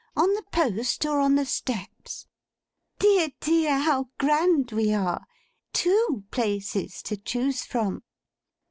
On 0.17 0.33
the 0.33 0.41
Post, 0.51 1.05
or 1.05 1.19
on 1.19 1.35
the 1.35 1.45
Steps? 1.45 2.25
Dear, 2.97 3.29
dear, 3.39 3.77
how 3.77 4.09
grand 4.17 4.71
we 4.71 4.91
are. 4.95 5.27
Two 5.73 6.23
places 6.31 7.03
to 7.03 7.15
choose 7.15 7.61
from! 7.63 8.01